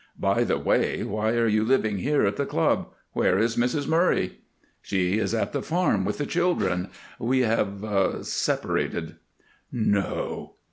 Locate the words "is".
3.37-3.55, 5.19-5.35